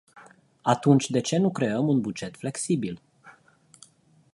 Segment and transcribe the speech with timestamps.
[0.61, 3.01] Atunci de ce nu creăm un buget flexibil?